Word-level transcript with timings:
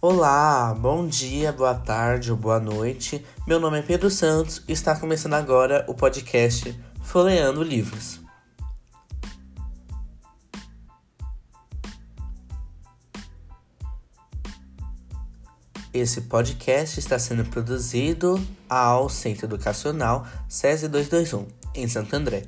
Olá, 0.00 0.72
bom 0.78 1.08
dia, 1.08 1.50
boa 1.50 1.74
tarde 1.74 2.30
ou 2.30 2.36
boa 2.36 2.60
noite. 2.60 3.26
Meu 3.48 3.58
nome 3.58 3.80
é 3.80 3.82
Pedro 3.82 4.08
Santos 4.08 4.62
e 4.68 4.72
está 4.72 4.94
começando 4.94 5.34
agora 5.34 5.84
o 5.88 5.94
podcast 5.94 6.72
Folheando 7.02 7.64
Livros. 7.64 8.20
Esse 15.92 16.20
podcast 16.20 17.00
está 17.00 17.18
sendo 17.18 17.44
produzido 17.46 18.40
ao 18.68 19.08
Centro 19.08 19.46
Educacional 19.46 20.24
SESI 20.48 20.86
221, 20.86 21.44
em 21.74 21.88
Santo 21.88 22.14
André, 22.14 22.44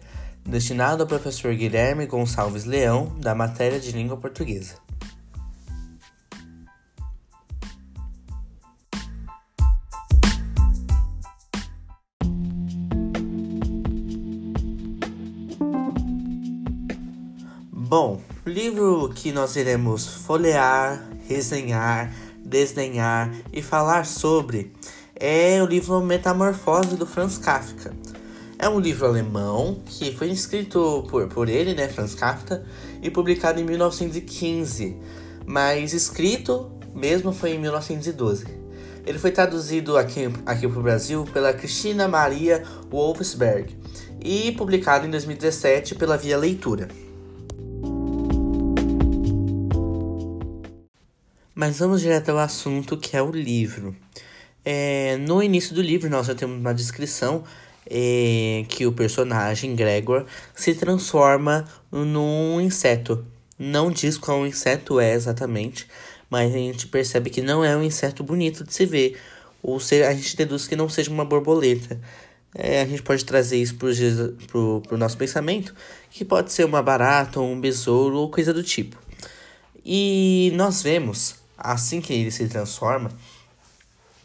destinado 0.47 1.03
ao 1.03 1.09
professor 1.09 1.53
Guilherme 1.53 2.07
Gonçalves 2.07 2.65
Leão, 2.65 3.07
da 3.19 3.35
matéria 3.35 3.81
de 3.81 3.91
língua 3.91 4.17
portuguesa. 4.17 4.77
Bom, 17.91 18.21
o 18.47 18.49
livro 18.49 19.11
que 19.13 19.33
nós 19.33 19.57
iremos 19.57 20.07
folhear, 20.07 21.09
resenhar, 21.27 22.15
desdenhar 22.39 23.35
e 23.53 23.61
falar 23.61 24.07
sobre 24.07 24.71
é 25.17 25.61
o 25.61 25.67
livro 25.67 26.01
Metamorfose 26.01 26.95
do 26.95 27.05
Franz 27.05 27.37
Kafka. 27.37 27.93
É 28.61 28.69
um 28.69 28.79
livro 28.79 29.09
alemão 29.09 29.83
que 29.85 30.15
foi 30.15 30.29
escrito 30.31 31.05
por, 31.11 31.27
por 31.27 31.49
ele, 31.49 31.75
né, 31.75 31.89
Franz 31.89 32.15
Kafka, 32.15 32.65
e 33.03 33.11
publicado 33.11 33.59
em 33.59 33.65
1915, 33.65 34.97
mas 35.45 35.93
escrito 35.93 36.71
mesmo 36.95 37.33
foi 37.33 37.55
em 37.55 37.59
1912. 37.59 38.47
Ele 39.05 39.19
foi 39.19 39.33
traduzido 39.33 39.97
aqui, 39.99 40.33
aqui 40.47 40.69
para 40.69 40.79
o 40.79 40.83
Brasil 40.85 41.25
pela 41.33 41.53
Cristina 41.53 42.07
Maria 42.07 42.63
Wolfsberg 42.89 43.77
e 44.25 44.53
publicado 44.53 45.09
em 45.09 45.11
2017 45.11 45.97
pela 45.97 46.17
Via 46.17 46.39
Leitura. 46.39 46.87
Mas 51.61 51.79
vamos 51.79 52.01
direto 52.01 52.31
ao 52.31 52.39
assunto 52.39 52.97
que 52.97 53.15
é 53.15 53.21
o 53.21 53.31
livro. 53.31 53.95
É, 54.65 55.19
no 55.19 55.43
início 55.43 55.75
do 55.75 55.83
livro, 55.83 56.09
nós 56.09 56.27
já 56.27 56.35
temos 56.35 56.59
uma 56.59 56.73
descrição 56.73 57.45
é, 57.85 58.65
que 58.67 58.87
o 58.87 58.93
personagem 58.93 59.77
Gregor 59.77 60.25
se 60.55 60.75
transforma 60.75 61.69
num 61.93 62.63
inseto. 62.63 63.27
Não 63.59 63.91
diz 63.91 64.17
qual 64.17 64.47
inseto 64.47 64.99
é 64.99 65.13
exatamente, 65.13 65.87
mas 66.31 66.51
a 66.51 66.57
gente 66.57 66.87
percebe 66.87 67.29
que 67.29 67.43
não 67.43 67.63
é 67.63 67.77
um 67.77 67.83
inseto 67.83 68.25
bonito 68.25 68.65
de 68.65 68.73
se 68.73 68.87
ver. 68.87 69.21
Ou 69.63 69.79
seja, 69.79 70.09
a 70.09 70.15
gente 70.15 70.35
deduz 70.35 70.67
que 70.67 70.75
não 70.75 70.89
seja 70.89 71.11
uma 71.11 71.27
borboleta. 71.27 72.01
É, 72.55 72.81
a 72.81 72.87
gente 72.87 73.03
pode 73.03 73.23
trazer 73.23 73.59
isso 73.59 73.75
para 73.75 74.59
o 74.59 74.97
nosso 74.97 75.19
pensamento, 75.19 75.75
que 76.11 76.25
pode 76.25 76.53
ser 76.53 76.65
uma 76.65 76.83
barata, 76.83 77.39
ou 77.39 77.53
um 77.53 77.61
besouro, 77.61 78.17
ou 78.17 78.31
coisa 78.31 78.51
do 78.51 78.63
tipo. 78.63 78.97
E 79.85 80.53
nós 80.55 80.83
vemos 80.83 81.39
assim 81.61 82.01
que 82.01 82.13
ele 82.13 82.31
se 82.31 82.49
transforma 82.49 83.11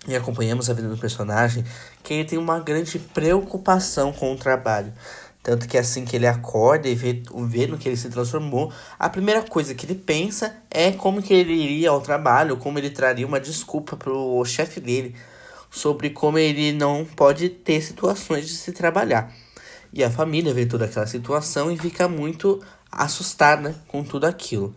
e 0.08 0.16
acompanhamos 0.16 0.70
a 0.70 0.74
vida 0.74 0.88
do 0.88 0.98
personagem, 0.98 1.64
que 2.04 2.14
ele 2.14 2.26
tem 2.26 2.40
uma 2.40 2.60
grande 2.60 3.00
preocupação 3.00 4.14
com 4.14 4.34
o 4.34 4.38
trabalho. 4.38 4.94
Tanto 5.42 5.68
que 5.68 5.78
assim 5.78 6.06
que 6.06 6.16
ele 6.16 6.26
acorda 6.26 6.88
e 6.88 6.96
vê, 6.96 7.22
vê 7.48 7.68
no 7.68 7.78
que 7.78 7.88
ele 7.88 7.98
se 7.98 8.10
transformou, 8.10 8.74
a 8.98 9.10
primeira 9.10 9.44
coisa 9.44 9.76
que 9.76 9.86
ele 9.86 9.96
pensa 9.96 10.56
é 10.72 10.92
como 10.92 11.22
que 11.22 11.34
ele 11.34 11.54
iria 11.54 11.92
ao 11.92 12.02
trabalho, 12.02 12.58
como 12.58 12.80
ele 12.80 12.90
traria 12.90 13.28
uma 13.28 13.40
desculpa 13.40 13.96
pro 13.96 14.44
chefe 14.44 14.80
dele 14.80 15.16
sobre 15.70 16.10
como 16.10 16.38
ele 16.38 16.72
não 16.72 17.06
pode 17.06 17.50
ter 17.50 17.82
situações 17.82 18.48
de 18.48 18.56
se 18.56 18.72
trabalhar. 18.72 19.32
E 19.94 20.04
a 20.04 20.10
família 20.10 20.54
vê 20.54 20.66
toda 20.66 20.86
aquela 20.86 21.06
situação 21.06 21.72
e 21.72 21.78
fica 21.78 22.08
muito 22.08 22.62
assustada 22.92 23.76
com 23.88 24.04
tudo 24.04 24.26
aquilo. 24.26 24.76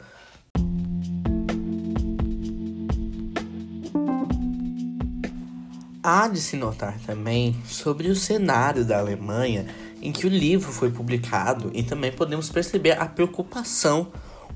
Há 6.02 6.28
de 6.28 6.40
se 6.40 6.56
notar 6.56 6.96
também 7.04 7.56
sobre 7.66 8.08
o 8.08 8.14
cenário 8.14 8.84
da 8.84 8.98
Alemanha 8.98 9.66
em 10.00 10.12
que 10.12 10.26
o 10.26 10.30
livro 10.30 10.70
foi 10.70 10.90
publicado 10.90 11.72
e 11.74 11.82
também 11.82 12.12
podemos 12.12 12.48
perceber 12.48 12.92
a 12.92 13.06
preocupação 13.06 14.12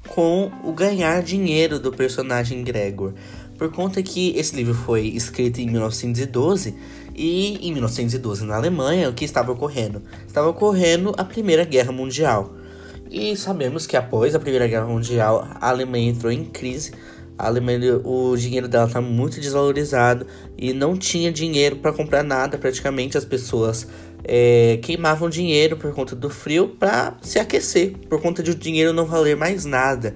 com 0.08 0.52
o 0.62 0.72
ganhar 0.72 1.20
dinheiro 1.22 1.80
do 1.80 1.92
personagem 1.92 2.62
Gregor, 2.62 3.14
por 3.58 3.70
conta 3.72 4.02
que 4.02 4.36
esse 4.36 4.54
livro 4.54 4.74
foi 4.74 5.06
escrito 5.08 5.60
em 5.60 5.68
1912 5.68 6.76
e 7.14 7.68
em 7.68 7.72
1912 7.72 8.44
na 8.44 8.56
Alemanha 8.56 9.08
o 9.08 9.12
que 9.12 9.24
estava 9.24 9.50
ocorrendo? 9.52 10.02
Estava 10.26 10.48
ocorrendo 10.48 11.12
a 11.18 11.24
Primeira 11.24 11.64
Guerra 11.64 11.92
Mundial. 11.92 12.54
E 13.10 13.36
sabemos 13.36 13.86
que 13.86 13.96
após 13.96 14.34
a 14.34 14.40
Primeira 14.40 14.66
Guerra 14.66 14.86
Mundial 14.86 15.46
a 15.60 15.68
Alemanha 15.68 16.10
entrou 16.10 16.32
em 16.32 16.44
crise 16.44 16.92
a 17.42 17.48
Alemanha, 17.48 17.96
o 18.04 18.36
dinheiro 18.36 18.68
dela 18.68 18.86
está 18.86 19.00
muito 19.00 19.40
desvalorizado 19.40 20.24
e 20.56 20.72
não 20.72 20.96
tinha 20.96 21.32
dinheiro 21.32 21.74
para 21.74 21.92
comprar 21.92 22.22
nada. 22.22 22.56
Praticamente 22.56 23.18
as 23.18 23.24
pessoas 23.24 23.88
é, 24.22 24.78
queimavam 24.80 25.28
dinheiro 25.28 25.76
por 25.76 25.92
conta 25.92 26.14
do 26.14 26.30
frio 26.30 26.68
para 26.68 27.16
se 27.20 27.40
aquecer, 27.40 27.94
por 28.08 28.22
conta 28.22 28.44
de 28.44 28.52
o 28.52 28.54
dinheiro 28.54 28.92
não 28.92 29.06
valer 29.06 29.36
mais 29.36 29.64
nada. 29.64 30.14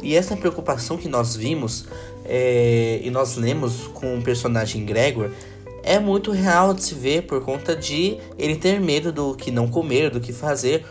E 0.00 0.14
essa 0.14 0.36
preocupação 0.36 0.96
que 0.96 1.08
nós 1.08 1.34
vimos 1.34 1.86
é, 2.24 3.00
e 3.02 3.10
nós 3.10 3.36
lemos 3.36 3.88
com 3.88 4.16
o 4.16 4.22
personagem 4.22 4.84
Gregor 4.84 5.28
é 5.82 5.98
muito 5.98 6.30
real 6.30 6.72
de 6.72 6.84
se 6.84 6.94
ver 6.94 7.22
por 7.22 7.44
conta 7.44 7.74
de 7.74 8.16
ele 8.38 8.54
ter 8.54 8.80
medo 8.80 9.10
do 9.10 9.34
que 9.34 9.50
não 9.50 9.66
comer, 9.66 10.08
do 10.08 10.20
que 10.20 10.32
fazer, 10.32 10.84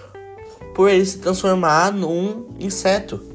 por 0.76 0.90
ele 0.90 1.06
se 1.06 1.20
transformar 1.20 1.94
num 1.94 2.48
inseto. 2.60 3.30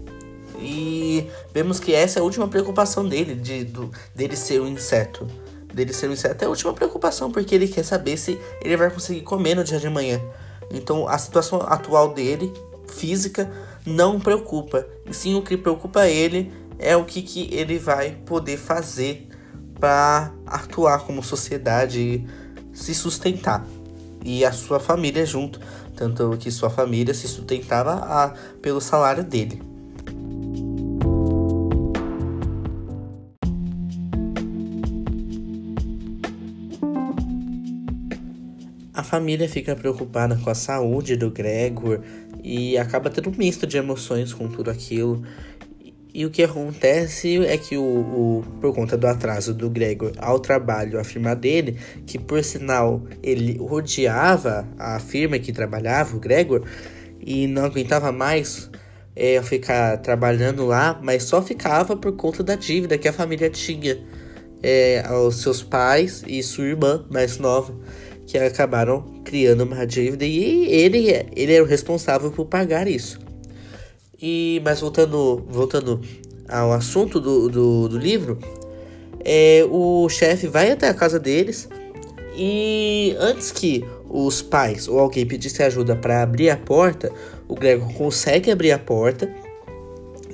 E 0.60 1.03
vemos 1.52 1.80
que 1.80 1.94
essa 1.94 2.18
é 2.18 2.20
a 2.20 2.24
última 2.24 2.48
preocupação 2.48 3.06
dele, 3.06 3.34
de, 3.34 3.64
do, 3.64 3.90
dele 4.14 4.36
ser 4.36 4.60
um 4.60 4.68
inseto. 4.68 5.26
Dele 5.72 5.92
ser 5.92 6.08
um 6.08 6.12
inseto 6.12 6.44
é 6.44 6.46
a 6.46 6.50
última 6.50 6.72
preocupação, 6.72 7.30
porque 7.30 7.54
ele 7.54 7.68
quer 7.68 7.84
saber 7.84 8.16
se 8.16 8.38
ele 8.62 8.76
vai 8.76 8.90
conseguir 8.90 9.22
comer 9.22 9.56
no 9.56 9.64
dia 9.64 9.78
de 9.78 9.86
amanhã. 9.86 10.20
Então 10.70 11.08
a 11.08 11.18
situação 11.18 11.60
atual 11.60 12.14
dele, 12.14 12.52
física, 12.88 13.50
não 13.84 14.20
preocupa. 14.20 14.86
E 15.06 15.12
sim 15.12 15.34
o 15.34 15.42
que 15.42 15.56
preocupa 15.56 16.06
ele 16.06 16.52
é 16.78 16.96
o 16.96 17.04
que, 17.04 17.22
que 17.22 17.52
ele 17.52 17.78
vai 17.78 18.12
poder 18.24 18.56
fazer 18.56 19.28
para 19.78 20.32
atuar 20.46 21.00
como 21.00 21.22
sociedade 21.22 22.00
e 22.00 22.26
se 22.72 22.94
sustentar. 22.94 23.66
E 24.24 24.44
a 24.44 24.52
sua 24.52 24.80
família 24.80 25.26
junto. 25.26 25.60
Tanto 25.96 26.36
que 26.38 26.50
sua 26.50 26.70
família 26.70 27.14
se 27.14 27.28
sustentava 27.28 27.92
a, 27.92 28.34
pelo 28.60 28.80
salário 28.80 29.22
dele. 29.22 29.62
Família 39.04 39.48
fica 39.48 39.76
preocupada 39.76 40.36
com 40.36 40.50
a 40.50 40.54
saúde 40.54 41.14
do 41.16 41.30
Gregor 41.30 42.00
e 42.42 42.76
acaba 42.76 43.08
tendo 43.08 43.30
um 43.30 43.34
misto 43.36 43.66
de 43.66 43.76
emoções 43.76 44.32
com 44.32 44.48
tudo 44.48 44.70
aquilo. 44.70 45.22
E 46.12 46.24
o 46.24 46.30
que 46.30 46.44
acontece 46.44 47.44
é 47.44 47.58
que, 47.58 47.76
o, 47.76 47.82
o, 47.82 48.44
por 48.60 48.72
conta 48.72 48.96
do 48.96 49.06
atraso 49.06 49.52
do 49.52 49.68
Gregor 49.68 50.12
ao 50.18 50.38
trabalho, 50.38 50.98
a 50.98 51.04
firma 51.04 51.34
dele, 51.34 51.76
que 52.06 52.18
por 52.18 52.42
sinal 52.44 53.02
ele 53.20 53.58
odiava 53.60 54.66
a 54.78 55.00
firma 55.00 55.38
que 55.38 55.52
trabalhava, 55.52 56.16
o 56.16 56.20
Gregor, 56.20 56.62
e 57.20 57.48
não 57.48 57.64
aguentava 57.64 58.12
mais 58.12 58.70
é, 59.16 59.42
ficar 59.42 59.98
trabalhando 59.98 60.64
lá, 60.64 61.00
mas 61.02 61.24
só 61.24 61.42
ficava 61.42 61.96
por 61.96 62.12
conta 62.12 62.44
da 62.44 62.54
dívida 62.54 62.96
que 62.96 63.08
a 63.08 63.12
família 63.12 63.50
tinha 63.50 63.98
é, 64.62 65.04
aos 65.06 65.42
seus 65.42 65.62
pais 65.62 66.22
e 66.26 66.42
sua 66.42 66.64
irmã 66.64 67.04
mais 67.10 67.38
nova 67.38 67.74
que 68.26 68.38
acabaram 68.38 69.02
criando 69.24 69.62
uma 69.64 69.86
dívida 69.86 70.24
e 70.24 70.66
ele, 70.66 71.08
ele 71.34 71.52
era 71.52 71.62
o 71.62 71.66
responsável 71.66 72.30
por 72.30 72.46
pagar 72.46 72.88
isso. 72.88 73.18
E 74.20 74.60
mas 74.64 74.80
voltando, 74.80 75.44
voltando 75.48 76.00
ao 76.48 76.72
assunto 76.72 77.20
do, 77.20 77.48
do, 77.48 77.88
do 77.88 77.98
livro, 77.98 78.38
é, 79.24 79.66
o 79.70 80.08
chefe 80.08 80.46
vai 80.46 80.70
até 80.70 80.88
a 80.88 80.94
casa 80.94 81.18
deles 81.18 81.68
e 82.36 83.16
antes 83.18 83.52
que 83.52 83.84
os 84.08 84.42
pais 84.42 84.88
ou 84.88 84.98
alguém 84.98 85.26
pedisse 85.26 85.62
ajuda 85.62 85.96
para 85.96 86.22
abrir 86.22 86.50
a 86.50 86.56
porta, 86.56 87.12
o 87.48 87.54
Gregor 87.54 87.92
consegue 87.94 88.50
abrir 88.50 88.72
a 88.72 88.78
porta 88.78 89.28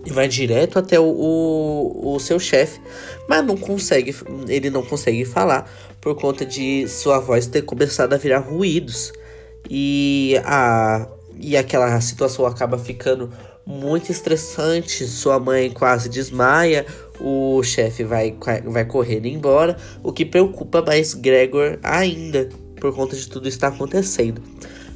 e 0.04 0.10
vai 0.12 0.28
direto 0.28 0.78
até 0.78 0.98
o, 0.98 1.04
o, 1.04 2.14
o 2.14 2.20
seu 2.20 2.38
chefe, 2.38 2.80
mas 3.28 3.44
não 3.44 3.56
consegue, 3.56 4.14
ele 4.48 4.70
não 4.70 4.82
consegue 4.82 5.24
falar 5.24 5.70
por 6.00 6.14
conta 6.14 6.44
de 6.44 6.88
sua 6.88 7.18
voz 7.18 7.46
ter 7.46 7.62
começado 7.62 8.12
a 8.12 8.16
virar 8.16 8.38
ruídos. 8.38 9.12
E 9.68 10.40
a 10.44 11.06
e 11.40 11.56
aquela 11.56 11.98
situação 12.02 12.44
acaba 12.44 12.78
ficando 12.78 13.30
muito 13.66 14.12
estressante. 14.12 15.06
Sua 15.06 15.38
mãe 15.38 15.70
quase 15.70 16.08
desmaia, 16.08 16.84
o 17.18 17.62
chefe 17.62 18.04
vai, 18.04 18.36
vai 18.64 18.84
correndo 18.84 19.26
embora, 19.26 19.76
o 20.02 20.12
que 20.12 20.24
preocupa 20.24 20.82
mais 20.82 21.14
Gregor 21.14 21.78
ainda, 21.82 22.48
por 22.78 22.94
conta 22.94 23.16
de 23.16 23.26
tudo 23.28 23.48
está 23.48 23.68
acontecendo. 23.68 24.42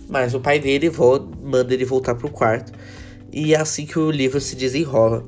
Mas 0.09 0.35
o 0.35 0.41
pai 0.41 0.61
dele 0.61 0.93
manda 1.43 1.73
ele 1.73 1.85
voltar 1.85 2.15
pro 2.15 2.31
quarto, 2.31 2.73
e 3.33 3.55
é 3.55 3.59
assim 3.59 3.87
que 3.87 3.99
o 3.99 4.11
livro 4.11 4.41
se 4.41 4.55
desenrola. 4.55 5.25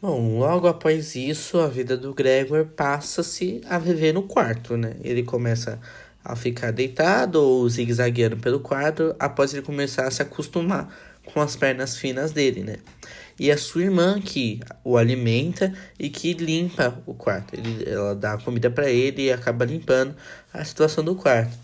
Bom, 0.00 0.38
logo 0.38 0.68
após 0.68 1.16
isso, 1.16 1.58
a 1.58 1.66
vida 1.66 1.96
do 1.96 2.14
Gregor 2.14 2.66
passa-se 2.66 3.60
a 3.68 3.80
viver 3.80 4.14
no 4.14 4.22
quarto, 4.22 4.76
né? 4.76 4.94
Ele 5.02 5.24
começa 5.24 5.80
a 6.24 6.36
ficar 6.36 6.70
deitado 6.70 7.42
ou 7.42 7.68
zigue-zagueando 7.68 8.36
pelo 8.36 8.60
quarto 8.60 9.12
após 9.18 9.52
ele 9.52 9.62
começar 9.62 10.06
a 10.06 10.10
se 10.12 10.22
acostumar 10.22 10.88
com 11.24 11.40
as 11.40 11.56
pernas 11.56 11.96
finas 11.96 12.30
dele, 12.30 12.62
né? 12.62 12.76
E 13.40 13.50
a 13.50 13.58
sua 13.58 13.82
irmã 13.82 14.20
que 14.20 14.60
o 14.84 14.96
alimenta 14.96 15.74
e 15.98 16.08
que 16.08 16.32
limpa 16.32 16.96
o 17.04 17.12
quarto. 17.12 17.54
Ele, 17.54 17.84
ela 17.90 18.14
dá 18.14 18.38
comida 18.38 18.70
para 18.70 18.88
ele 18.88 19.22
e 19.22 19.32
acaba 19.32 19.64
limpando 19.64 20.14
a 20.54 20.64
situação 20.64 21.02
do 21.02 21.16
quarto. 21.16 21.58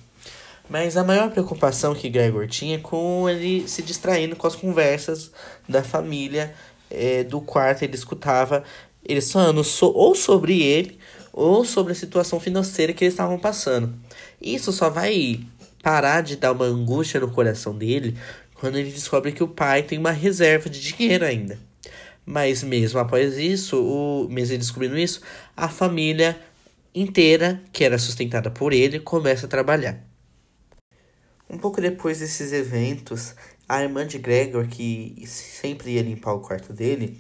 Mas 0.68 0.96
a 0.96 1.04
maior 1.04 1.30
preocupação 1.30 1.94
que 1.94 2.08
Gregor 2.08 2.48
tinha 2.48 2.76
é 2.76 2.80
com 2.80 3.28
ele 3.28 3.68
se 3.68 3.82
distraindo 3.82 4.34
com 4.34 4.46
as 4.46 4.56
conversas 4.56 5.30
da 5.68 5.84
família 5.84 6.52
é, 6.94 7.24
do 7.24 7.40
quarto 7.40 7.82
ele 7.82 7.94
escutava 7.94 8.64
eles 9.04 9.30
falando 9.30 9.62
so, 9.62 9.86
ou 9.86 10.14
sobre 10.14 10.62
ele 10.62 10.98
ou 11.32 11.64
sobre 11.64 11.92
a 11.92 11.96
situação 11.96 12.38
financeira 12.38 12.92
que 12.92 13.04
eles 13.04 13.14
estavam 13.14 13.38
passando. 13.38 13.92
Isso 14.40 14.72
só 14.72 14.88
vai 14.88 15.40
parar 15.82 16.22
de 16.22 16.36
dar 16.36 16.52
uma 16.52 16.64
angústia 16.64 17.20
no 17.20 17.30
coração 17.30 17.76
dele 17.76 18.16
quando 18.54 18.78
ele 18.78 18.90
descobre 18.90 19.32
que 19.32 19.42
o 19.42 19.48
pai 19.48 19.82
tem 19.82 19.98
uma 19.98 20.12
reserva 20.12 20.70
de 20.70 20.80
dinheiro 20.80 21.24
ainda. 21.24 21.58
Mas 22.24 22.62
mesmo 22.62 22.98
após 22.98 23.36
isso, 23.36 23.82
o, 23.82 24.28
mesmo 24.30 24.52
ele 24.52 24.60
descobrindo 24.60 24.98
isso, 24.98 25.20
a 25.56 25.68
família 25.68 26.38
inteira, 26.94 27.60
que 27.72 27.84
era 27.84 27.98
sustentada 27.98 28.50
por 28.50 28.72
ele, 28.72 29.00
começa 29.00 29.46
a 29.46 29.48
trabalhar. 29.48 30.00
Um 31.50 31.58
pouco 31.58 31.80
depois 31.80 32.20
desses 32.20 32.52
eventos, 32.52 33.34
a 33.68 33.82
irmã 33.82 34.06
de 34.06 34.18
Gregor, 34.18 34.66
que 34.66 35.22
sempre 35.26 35.92
ia 35.92 36.02
limpar 36.02 36.34
o 36.34 36.40
quarto 36.40 36.72
dele, 36.72 37.18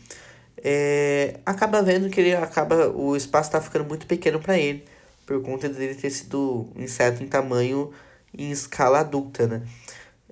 é, 0.62 1.40
acaba 1.44 1.82
vendo 1.82 2.08
que 2.08 2.20
ele 2.20 2.34
acaba 2.34 2.88
o 2.88 3.16
espaço 3.16 3.48
está 3.48 3.60
ficando 3.60 3.84
muito 3.84 4.06
pequeno 4.06 4.40
para 4.40 4.58
ele, 4.58 4.84
por 5.26 5.42
conta 5.42 5.68
dele 5.68 5.94
ter 5.94 6.10
sido 6.10 6.68
um 6.74 6.82
inseto 6.82 7.22
em 7.22 7.26
tamanho 7.26 7.92
em 8.36 8.50
escala 8.50 9.00
adulta, 9.00 9.46
né? 9.46 9.62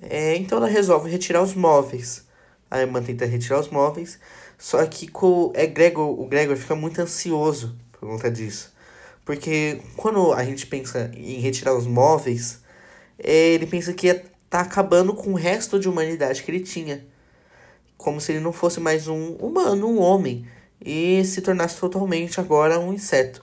É, 0.00 0.36
então 0.36 0.58
ela 0.58 0.66
resolve 0.66 1.10
retirar 1.10 1.42
os 1.42 1.54
móveis. 1.54 2.26
A 2.70 2.80
irmã 2.80 3.02
tenta 3.02 3.26
retirar 3.26 3.60
os 3.60 3.68
móveis, 3.68 4.18
só 4.58 4.84
que 4.86 5.06
com, 5.08 5.52
é 5.54 5.66
Gregor, 5.66 6.18
o 6.18 6.26
Gregor 6.26 6.56
fica 6.56 6.74
muito 6.74 7.00
ansioso 7.00 7.76
por 7.92 8.08
conta 8.08 8.30
disso. 8.30 8.72
Porque 9.24 9.80
quando 9.96 10.32
a 10.32 10.42
gente 10.44 10.66
pensa 10.66 11.10
em 11.14 11.38
retirar 11.40 11.74
os 11.74 11.86
móveis, 11.86 12.60
é, 13.18 13.50
ele 13.54 13.66
pensa 13.66 13.92
que 13.92 14.08
é 14.10 14.24
tá 14.52 14.60
acabando 14.60 15.14
com 15.14 15.32
o 15.32 15.34
resto 15.34 15.80
de 15.80 15.88
humanidade 15.88 16.42
que 16.42 16.50
ele 16.50 16.60
tinha. 16.60 17.06
Como 17.96 18.20
se 18.20 18.32
ele 18.32 18.40
não 18.40 18.52
fosse 18.52 18.80
mais 18.80 19.08
um 19.08 19.32
humano, 19.36 19.88
um 19.88 19.98
homem, 19.98 20.46
e 20.78 21.24
se 21.24 21.40
tornasse 21.40 21.80
totalmente 21.80 22.38
agora 22.38 22.78
um 22.78 22.92
inseto. 22.92 23.42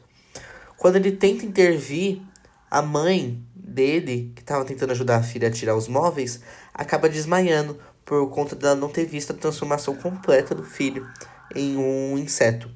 Quando 0.77 0.97
ele 0.97 1.11
tenta 1.11 1.44
intervir, 1.44 2.21
a 2.69 2.83
mãe 2.83 3.44
dele, 3.56 4.31
que 4.35 4.41
estava 4.44 4.63
tentando 4.63 4.91
ajudar 4.91 5.17
a 5.17 5.23
filha 5.23 5.47
a 5.47 5.51
tirar 5.51 5.75
os 5.75 5.88
móveis, 5.88 6.41
acaba 6.71 7.09
desmaiando 7.09 7.79
por 8.05 8.29
conta 8.29 8.55
dela 8.55 8.75
não 8.75 8.89
ter 8.89 9.05
visto 9.05 9.31
a 9.31 9.35
transformação 9.35 9.95
completa 9.95 10.53
do 10.53 10.63
filho 10.63 11.09
em 11.55 11.75
um 11.75 12.19
inseto. 12.19 12.69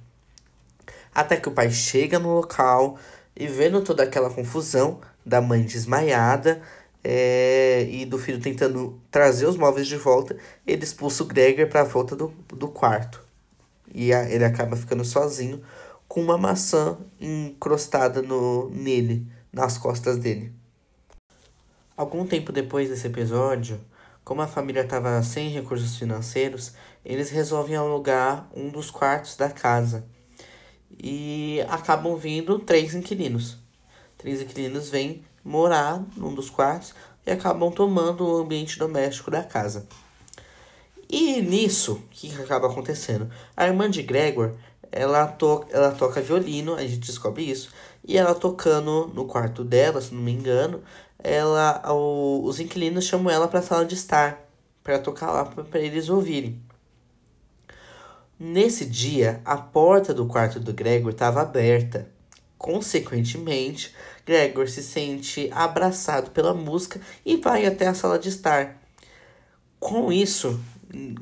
Até 1.13 1.37
que 1.37 1.49
o 1.49 1.51
pai 1.51 1.69
chega 1.69 2.17
no 2.17 2.33
local 2.33 2.97
e 3.35 3.45
vendo 3.45 3.83
toda 3.83 4.01
aquela 4.01 4.31
confusão 4.31 5.01
da 5.23 5.39
mãe 5.39 5.61
desmaiada, 5.61 6.63
é, 7.03 7.85
e 7.89 8.05
do 8.05 8.17
filho 8.17 8.39
tentando 8.39 9.01
trazer 9.11 9.45
os 9.45 9.57
móveis 9.57 9.87
de 9.87 9.97
volta, 9.97 10.37
ele 10.65 10.83
expulsa 10.83 11.23
o 11.23 11.27
Gregor 11.27 11.67
para 11.67 11.81
a 11.81 11.85
volta 11.85 12.15
do, 12.15 12.33
do 12.47 12.67
quarto. 12.67 13.21
E 13.93 14.13
a, 14.13 14.29
ele 14.29 14.45
acaba 14.45 14.75
ficando 14.75 15.03
sozinho 15.03 15.61
com 16.07 16.21
uma 16.21 16.37
maçã 16.37 16.97
encrostada 17.19 18.21
no, 18.21 18.69
nele, 18.69 19.27
nas 19.51 19.77
costas 19.77 20.17
dele. 20.17 20.53
Algum 21.95 22.25
tempo 22.25 22.51
depois 22.51 22.89
desse 22.89 23.07
episódio, 23.07 23.79
como 24.23 24.41
a 24.41 24.47
família 24.47 24.81
estava 24.81 25.21
sem 25.21 25.49
recursos 25.49 25.97
financeiros, 25.97 26.73
eles 27.03 27.29
resolvem 27.29 27.75
alugar 27.75 28.49
um 28.55 28.69
dos 28.69 28.89
quartos 28.89 29.35
da 29.35 29.49
casa. 29.49 30.05
E 30.89 31.59
acabam 31.67 32.15
vindo 32.15 32.59
três 32.59 32.95
inquilinos. 32.95 33.57
Três 34.17 34.41
inquilinos 34.41 34.89
vêm 34.89 35.23
morar 35.43 36.03
num 36.15 36.33
dos 36.33 36.49
quartos 36.49 36.93
e 37.25 37.31
acabam 37.31 37.71
tomando 37.71 38.25
o 38.25 38.37
ambiente 38.37 38.77
doméstico 38.77 39.31
da 39.31 39.43
casa. 39.43 39.87
E 41.09 41.41
nisso, 41.41 41.93
o 41.93 42.01
que 42.09 42.33
acaba 42.41 42.67
acontecendo? 42.67 43.29
A 43.55 43.67
irmã 43.67 43.89
de 43.89 44.01
Gregor, 44.01 44.53
ela, 44.91 45.27
to 45.27 45.65
ela 45.69 45.91
toca 45.91 46.21
violino, 46.21 46.75
a 46.75 46.81
gente 46.81 46.99
descobre 46.99 47.43
isso, 47.43 47.71
e 48.05 48.17
ela 48.17 48.33
tocando 48.33 49.11
no 49.13 49.25
quarto 49.25 49.63
dela, 49.63 50.01
se 50.01 50.13
não 50.13 50.21
me 50.21 50.31
engano, 50.31 50.81
ela, 51.19 51.81
o, 51.91 52.43
os 52.43 52.59
inquilinos 52.59 53.05
chamam 53.05 53.33
ela 53.33 53.47
para 53.47 53.59
a 53.59 53.63
sala 53.63 53.85
de 53.85 53.95
estar, 53.95 54.41
para 54.83 54.99
tocar 54.99 55.31
lá 55.31 55.45
para 55.45 55.79
eles 55.79 56.09
ouvirem. 56.09 56.61
Nesse 58.39 58.85
dia, 58.85 59.39
a 59.45 59.55
porta 59.55 60.13
do 60.13 60.25
quarto 60.25 60.59
do 60.59 60.73
Gregor 60.73 61.11
estava 61.11 61.41
aberta. 61.41 62.11
Consequentemente, 62.63 63.93
Gregor 64.25 64.69
se 64.69 64.81
sente 64.81 65.49
abraçado 65.51 66.31
pela 66.31 66.53
música 66.53 67.01
e 67.25 67.35
vai 67.35 67.65
até 67.65 67.87
a 67.87 67.93
sala 67.93 68.17
de 68.17 68.29
estar. 68.29 68.81
Com 69.81 70.13
isso, 70.13 70.57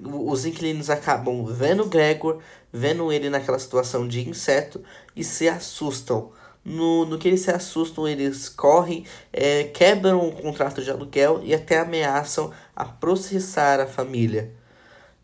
os 0.04 0.46
inquilinos 0.46 0.92
acabam 0.92 1.44
vendo 1.48 1.86
Gregor, 1.86 2.38
vendo 2.72 3.12
ele 3.12 3.28
naquela 3.28 3.58
situação 3.58 4.08
de 4.08 4.30
inseto 4.30 4.84
e 5.16 5.24
se 5.24 5.50
assustam. 5.50 6.32
No, 6.64 7.06
no 7.06 7.18
que 7.18 7.28
eles 7.28 7.42
se 7.42 7.50
assustam, 7.50 8.08
eles 8.08 8.48
correm, 8.48 9.04
é, 9.34 9.64
quebram 9.64 10.28
o 10.28 10.32
contrato 10.34 10.84
de 10.84 10.92
aluguel 10.92 11.42
e 11.44 11.56
até 11.56 11.80
ameaçam 11.80 12.52
a 12.76 12.86
processar 12.86 13.80
a 13.80 13.88
família. 13.88 14.54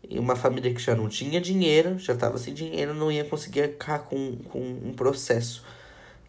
E 0.02 0.18
uma 0.18 0.34
família 0.34 0.74
que 0.74 0.82
já 0.82 0.96
não 0.96 1.08
tinha 1.08 1.40
dinheiro, 1.40 1.96
já 1.96 2.14
estava 2.14 2.38
sem 2.38 2.52
dinheiro, 2.52 2.92
não 2.92 3.12
ia 3.12 3.24
conseguir 3.24 3.62
arcar 3.62 4.00
com, 4.00 4.34
com 4.50 4.58
um 4.58 4.92
processo 4.92 5.77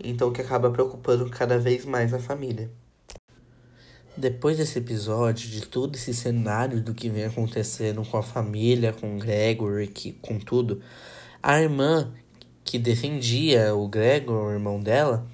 então 0.03 0.31
que 0.31 0.41
acaba 0.41 0.69
preocupando 0.69 1.29
cada 1.29 1.57
vez 1.57 1.85
mais 1.85 2.13
a 2.13 2.19
família. 2.19 2.69
Depois 4.15 4.57
desse 4.57 4.79
episódio, 4.79 5.49
de 5.49 5.65
todo 5.65 5.95
esse 5.95 6.13
cenário 6.13 6.81
do 6.81 6.93
que 6.93 7.09
vem 7.09 7.25
acontecendo 7.25 8.03
com 8.03 8.17
a 8.17 8.23
família, 8.23 8.91
com 8.91 9.15
o 9.15 9.19
Gregory, 9.19 9.87
que, 9.87 10.11
com 10.13 10.37
tudo, 10.37 10.81
a 11.41 11.61
irmã 11.61 12.11
que 12.63 12.77
defendia 12.77 13.73
o 13.73 13.87
Gregor, 13.87 14.47
o 14.47 14.51
irmão 14.51 14.79
dela, 14.79 15.25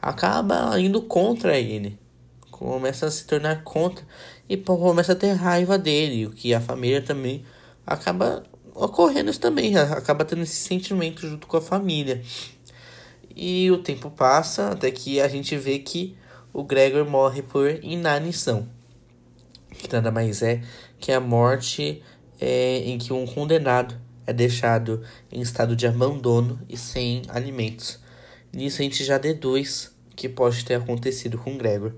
acaba 0.00 0.78
indo 0.80 1.02
contra 1.02 1.58
ele. 1.58 1.98
Começa 2.50 3.06
a 3.06 3.10
se 3.10 3.26
tornar 3.26 3.62
contra 3.64 4.04
e 4.48 4.56
começa 4.56 5.12
a 5.12 5.16
ter 5.16 5.32
raiva 5.32 5.76
dele, 5.76 6.26
o 6.26 6.30
que 6.30 6.54
a 6.54 6.60
família 6.60 7.02
também 7.02 7.44
acaba 7.86 8.44
ocorrendo 8.74 9.30
isso 9.30 9.40
também, 9.40 9.76
acaba 9.76 10.24
tendo 10.24 10.42
esse 10.42 10.56
sentimento 10.56 11.26
junto 11.26 11.46
com 11.46 11.56
a 11.56 11.60
família. 11.60 12.22
E 13.40 13.70
o 13.70 13.78
tempo 13.78 14.10
passa 14.10 14.70
até 14.70 14.90
que 14.90 15.20
a 15.20 15.28
gente 15.28 15.56
vê 15.56 15.78
que 15.78 16.16
o 16.52 16.64
Gregor 16.64 17.08
morre 17.08 17.40
por 17.40 17.70
inanição. 17.84 18.68
Que 19.70 19.92
nada 19.92 20.10
mais 20.10 20.42
é 20.42 20.60
que 20.98 21.12
a 21.12 21.20
morte 21.20 22.02
é, 22.40 22.78
em 22.78 22.98
que 22.98 23.12
um 23.12 23.24
condenado 23.24 23.96
é 24.26 24.32
deixado 24.32 25.04
em 25.30 25.40
estado 25.40 25.76
de 25.76 25.86
abandono 25.86 26.58
e 26.68 26.76
sem 26.76 27.22
alimentos. 27.28 28.00
Nisso 28.52 28.80
a 28.80 28.82
gente 28.82 29.04
já 29.04 29.18
deduz 29.18 29.94
que 30.16 30.28
pode 30.28 30.64
ter 30.64 30.74
acontecido 30.74 31.38
com 31.38 31.56
Gregor. 31.56 31.94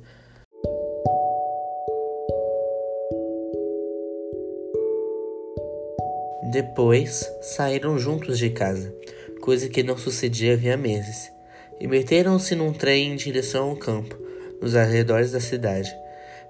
Depois 6.52 7.32
saíram 7.40 7.98
juntos 7.98 8.38
de 8.38 8.50
casa 8.50 8.92
coisa 9.40 9.68
que 9.68 9.82
não 9.82 9.96
sucedia 9.96 10.52
havia 10.52 10.76
meses, 10.76 11.32
e 11.80 11.86
meteram-se 11.86 12.54
num 12.54 12.72
trem 12.72 13.12
em 13.12 13.16
direção 13.16 13.70
ao 13.70 13.76
campo, 13.76 14.16
nos 14.60 14.76
arredores 14.76 15.32
da 15.32 15.40
cidade. 15.40 15.94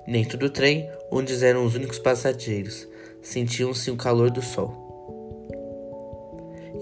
Dentro 0.07 0.37
do 0.37 0.51
trem, 0.51 0.91
onde 1.11 1.45
eram 1.45 1.65
os 1.65 1.75
únicos 1.75 1.99
passageiros, 1.99 2.89
sentiam-se 3.23 3.91
o 3.91 3.97
calor 3.97 4.31
do 4.31 4.43
sol. 4.43 4.89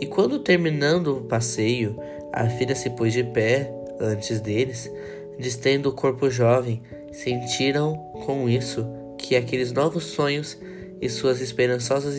E 0.01 0.07
quando 0.07 0.39
terminando 0.39 1.19
o 1.19 1.25
passeio, 1.25 1.99
a 2.33 2.49
filha 2.49 2.75
se 2.75 2.89
pôs 2.91 3.13
de 3.13 3.25
pé 3.25 3.71
antes 4.01 4.41
deles, 4.41 4.91
distendo 5.39 5.89
o 5.89 5.93
corpo 5.93 6.31
jovem, 6.31 6.81
sentiram 7.13 7.97
com 8.25 8.49
isso 8.49 8.87
que 9.19 9.37
aqueles 9.37 9.73
novos 9.73 10.05
sonhos 10.05 10.57
e 11.01 11.09
suas 11.09 11.41
esperançosas 11.41 12.17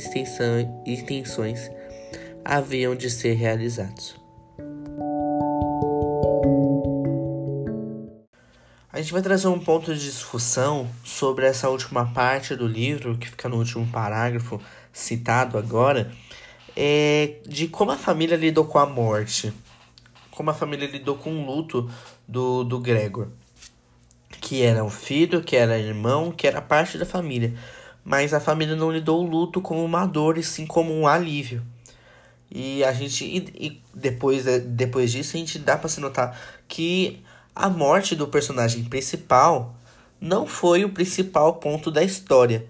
intenções 0.86 1.72
haviam 2.50 2.96
de 2.96 3.12
ser 3.12 3.34
realizados. 3.34 4.16
A 8.92 9.00
gente 9.00 9.14
vai 9.14 9.22
trazer 9.22 9.48
um 9.48 9.60
ponto 9.60 9.94
de 9.94 10.04
discussão 10.04 10.90
sobre 11.04 11.46
essa 11.46 11.70
última 11.70 12.12
parte 12.12 12.56
do 12.56 12.68
livro, 12.68 13.20
que 13.20 13.30
fica 13.30 13.48
no 13.48 13.58
último 13.58 13.86
parágrafo 13.86 14.60
citado 14.92 15.60
agora, 15.60 16.12
é 16.76 17.36
de 17.48 17.68
como 17.68 17.92
a 17.92 17.98
família 17.98 18.36
lidou 18.36 18.66
com 18.66 18.80
a 18.80 18.86
morte, 18.88 19.54
como 20.32 20.50
a 20.50 20.54
família 20.54 20.90
lidou 20.90 21.18
com 21.18 21.32
o 21.32 21.46
luto 21.46 21.88
do, 22.28 22.64
do 22.64 22.80
Gregor, 22.80 23.28
que 24.42 24.64
era 24.64 24.84
o 24.84 24.90
filho, 24.90 25.44
que 25.44 25.56
era 25.56 25.78
irmão, 25.78 26.32
que 26.32 26.48
era 26.48 26.64
parte 26.64 26.98
da 26.98 27.06
família, 27.06 27.54
mas 28.04 28.34
a 28.34 28.40
família 28.40 28.76
não 28.76 28.92
lidou 28.92 29.24
o 29.24 29.30
luto 29.30 29.62
como 29.62 29.86
uma 29.86 30.08
dor, 30.08 30.40
e 30.40 30.44
sim 30.44 30.66
como 30.66 30.92
um 30.92 31.06
alívio. 31.06 31.64
E 32.52 32.84
a 32.84 32.92
gente 32.92 33.24
e, 33.24 33.68
e 33.68 33.82
depois, 33.94 34.46
depois 34.66 35.12
disso 35.12 35.36
a 35.36 35.40
gente 35.40 35.60
dá 35.60 35.78
para 35.78 35.90
se 35.90 36.00
notar 36.00 36.40
que 36.68 37.22
a 37.56 37.70
morte 37.70 38.16
do 38.16 38.28
personagem 38.28 38.84
principal 38.86 39.76
não 40.20 40.48
foi 40.48 40.84
o 40.84 40.90
principal 40.90 41.56
ponto 41.56 41.92
da 41.92 42.04
história, 42.04 42.66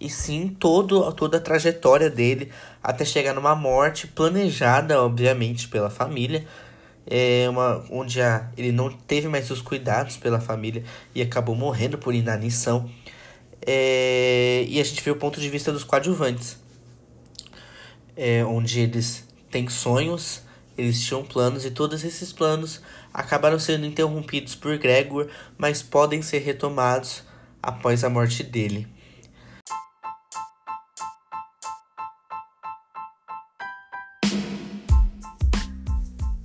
e 0.00 0.10
sim 0.10 0.48
todo, 0.48 1.10
toda 1.12 1.38
a 1.38 1.40
trajetória 1.40 2.10
dele 2.10 2.50
até 2.82 3.04
chegar 3.04 3.34
numa 3.34 3.54
morte 3.54 4.06
planejada, 4.06 5.02
obviamente, 5.02 5.68
pela 5.68 5.90
família, 5.90 6.46
é 7.06 7.48
uma, 7.48 7.84
onde 7.90 8.20
a, 8.20 8.48
ele 8.56 8.72
não 8.72 8.90
teve 8.90 9.28
mais 9.28 9.50
os 9.50 9.62
cuidados 9.62 10.16
pela 10.16 10.40
família 10.40 10.84
e 11.14 11.22
acabou 11.22 11.54
morrendo 11.54 11.96
por 11.96 12.14
inanição. 12.14 12.90
É, 13.66 14.64
e 14.68 14.80
a 14.80 14.84
gente 14.84 15.02
vê 15.02 15.10
o 15.10 15.16
ponto 15.16 15.40
de 15.40 15.48
vista 15.48 15.72
dos 15.72 15.82
coadjuvantes, 15.82 16.58
é, 18.16 18.44
onde 18.44 18.80
eles 18.80 19.24
têm 19.50 19.68
sonhos, 19.68 20.42
eles 20.76 21.00
tinham 21.00 21.24
planos 21.24 21.64
e 21.64 21.70
todos 21.70 22.04
esses 22.04 22.32
planos 22.32 22.80
acabaram 23.12 23.58
sendo 23.58 23.86
interrompidos 23.86 24.54
por 24.54 24.76
Gregor, 24.78 25.28
mas 25.56 25.82
podem 25.82 26.22
ser 26.22 26.38
retomados 26.38 27.22
após 27.62 28.04
a 28.04 28.10
morte 28.10 28.42
dele. 28.42 28.86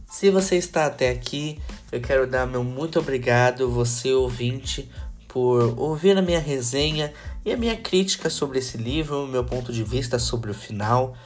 Se 0.10 0.30
você 0.30 0.56
está 0.56 0.86
até 0.86 1.10
aqui, 1.10 1.60
eu 1.92 2.00
quero 2.00 2.28
dar 2.28 2.46
meu 2.46 2.64
muito 2.64 3.00
obrigado, 3.00 3.70
você 3.72 4.14
ouvinte, 4.14 4.88
por 5.28 5.80
ouvir 5.80 6.16
a 6.16 6.22
minha 6.22 6.40
resenha 6.40 7.12
e 7.44 7.52
a 7.52 7.58
minha 7.58 7.76
crítica 7.76 8.30
sobre 8.30 8.60
esse 8.60 8.78
livro, 8.78 9.26
meu 9.26 9.44
ponto 9.44 9.74
de 9.74 9.84
vista 9.84 10.20
sobre 10.20 10.52
o 10.52 10.54
final. 10.54 11.18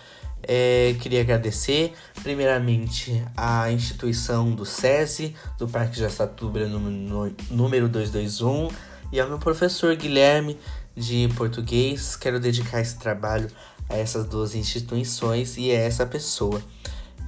É, 0.48 0.96
queria 1.02 1.22
agradecer, 1.22 1.94
primeiramente, 2.22 3.26
a 3.36 3.72
instituição 3.72 4.52
do 4.52 4.64
SESI, 4.64 5.36
do 5.58 5.68
Parque 5.68 6.04
Astúbia, 6.04 6.68
número 6.68 7.90
221, 7.90 8.70
e 9.12 9.20
ao 9.20 9.28
meu 9.28 9.40
professor 9.40 9.96
Guilherme, 9.96 10.58
de 10.96 11.28
português. 11.36 12.16
Quero 12.16 12.40
dedicar 12.40 12.80
esse 12.80 12.98
trabalho 12.98 13.50
a 13.90 13.98
essas 13.98 14.26
duas 14.26 14.54
instituições 14.54 15.58
e 15.58 15.72
a 15.72 15.80
essa 15.80 16.06
pessoa. 16.06 16.62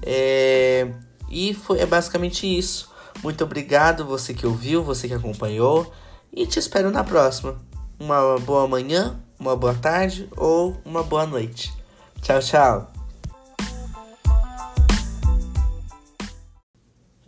É, 0.03 0.87
e 1.29 1.53
foi, 1.55 1.79
é 1.79 1.85
basicamente 1.85 2.45
isso. 2.45 2.91
Muito 3.23 3.43
obrigado, 3.43 4.05
você 4.05 4.33
que 4.33 4.45
ouviu, 4.45 4.83
você 4.83 5.07
que 5.07 5.13
acompanhou, 5.13 5.91
e 6.31 6.45
te 6.45 6.59
espero 6.59 6.91
na 6.91 7.03
próxima. 7.03 7.59
Uma 7.99 8.37
boa 8.37 8.67
manhã, 8.67 9.19
uma 9.39 9.55
boa 9.55 9.73
tarde 9.73 10.29
ou 10.37 10.79
uma 10.85 11.01
boa 11.01 11.25
noite. 11.25 11.73
Tchau, 12.21 12.39
tchau! 12.39 12.96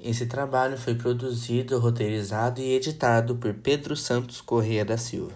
Esse 0.10 0.26
trabalho 0.26 0.76
foi 0.76 0.96
produzido, 0.96 1.78
roteirizado 1.78 2.60
e 2.60 2.74
editado 2.74 3.36
por 3.36 3.54
Pedro 3.54 3.96
Santos 3.96 4.42
Correia 4.42 4.84
da 4.84 4.98
Silva. 4.98 5.36